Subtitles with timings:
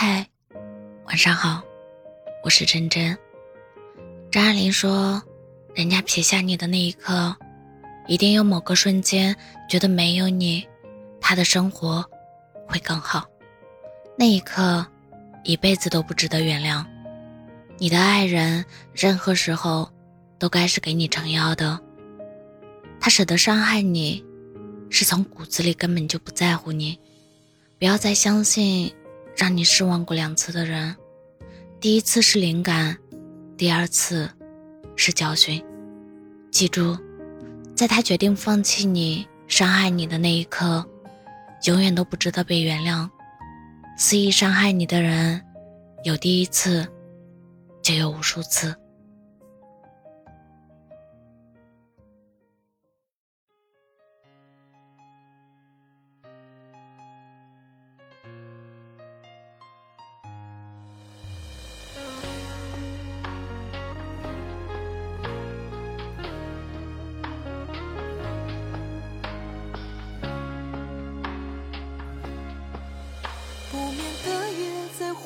[0.00, 0.24] 嗨，
[1.06, 1.60] 晚上好，
[2.44, 3.18] 我是真真。
[4.30, 5.20] 张爱玲说
[5.74, 7.34] ：“人家撇下你的那一刻，
[8.06, 9.34] 一定有某个瞬间
[9.68, 10.64] 觉得没有你，
[11.20, 12.08] 他的生活
[12.64, 13.28] 会更好。
[14.16, 14.86] 那一刻，
[15.42, 16.86] 一辈子都不值得原谅。
[17.76, 19.90] 你的爱人，任何时候
[20.38, 21.76] 都该是给你撑腰的。
[23.00, 24.24] 他舍得伤害你，
[24.90, 26.96] 是从骨子里根本就不在乎你。
[27.80, 28.94] 不要再相信。”
[29.38, 30.96] 让你失望过两次的人，
[31.78, 32.98] 第一次是灵感，
[33.56, 34.28] 第二次
[34.96, 35.64] 是教训。
[36.50, 36.98] 记住，
[37.76, 40.84] 在他决定放弃你、伤害你的那一刻，
[41.66, 43.08] 永远都不值得被原谅。
[43.96, 45.40] 肆意伤害你的人，
[46.02, 46.84] 有第一次，
[47.80, 48.74] 就有无数次。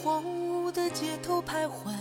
[0.02, 1.92] 荒芜的街头徘徊，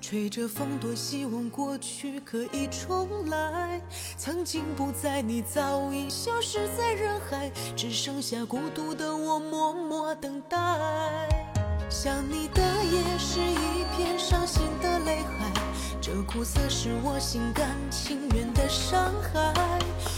[0.00, 3.78] 吹着风，多希望过去可以重来。
[4.16, 10.56] 曾经不在，你早已消失在人海，只剩下孤独的我默默等待。
[11.90, 15.52] 想你的夜是一片伤心的泪海，
[16.00, 19.52] 这苦涩是我心甘情愿的伤害。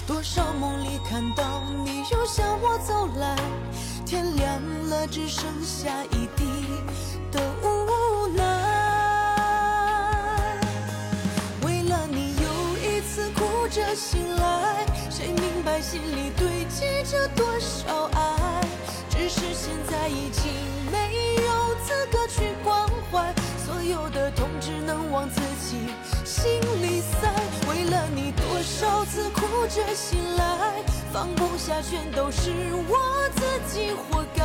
[0.06, 3.36] 多少梦里看到你又向我走来，
[4.12, 4.60] 天亮
[4.90, 6.44] 了，只剩下一地
[7.30, 8.44] 的无奈。
[11.64, 12.44] 为了你，又
[12.76, 13.66] 一次哭。
[13.68, 18.60] 着醒来，谁明白心里堆积着多少爱？
[19.08, 20.52] 只是现在已经
[20.92, 23.32] 没有资格去关怀，
[23.64, 25.86] 所有的痛只能往自己
[26.22, 27.32] 心里塞。
[27.66, 32.50] 为了你，多少次哭哭着醒来，放不下全都是
[32.88, 32.98] 我
[33.36, 33.42] 自
[33.72, 34.42] 己活该。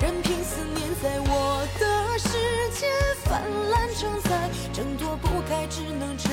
[0.00, 2.28] 任凭思念在我的世
[2.72, 2.88] 界
[3.22, 3.40] 泛
[3.70, 6.32] 滥成灾，挣脱不开，只能沉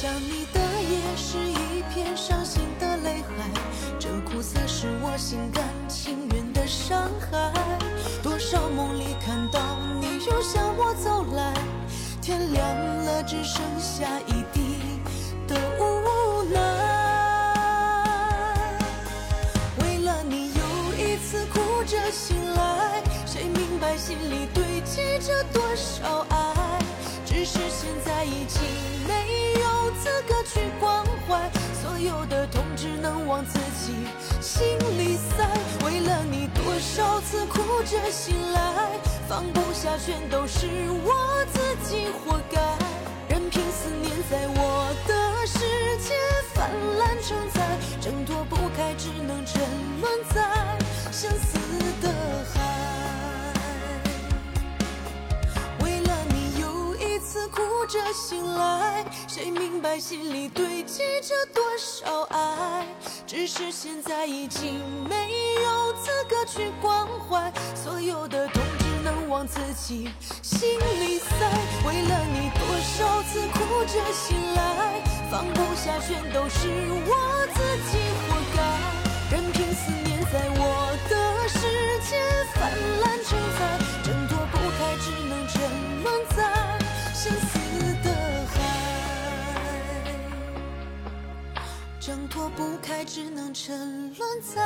[0.00, 3.44] 想你的夜是一片伤心的泪海，
[3.98, 5.62] 这苦涩是我心甘。
[5.90, 7.52] 情愿的伤害，
[8.22, 9.60] 多少梦里看到
[10.00, 11.52] 你又向我走来，
[12.22, 12.66] 天亮
[13.04, 14.80] 了只剩下一地
[15.46, 16.58] 的无奈。
[19.82, 20.60] 为了你又
[20.96, 26.78] 一次哭着醒来，谁明白心里堆积着多少爱？
[27.26, 28.60] 只是现在已经
[32.04, 33.94] 有的痛只能往自己
[34.40, 35.46] 心里塞。
[35.84, 40.66] 为了你多少次哭着醒来，放不下全都是
[41.04, 42.79] 我自己活该。
[57.90, 62.86] 着醒来，谁明白心里堆积着多少爱？
[63.26, 65.32] 只是现在已经没
[65.64, 70.08] 有资格去关怀，所有的痛只能往自己
[70.40, 71.34] 心里塞。
[71.84, 76.68] 为了你，多少次哭着醒来，放不下全都是
[77.08, 78.59] 我自己活该。
[92.10, 94.60] 挣脱不开，只能沉沦在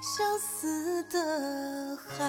[0.00, 2.24] 相思的海。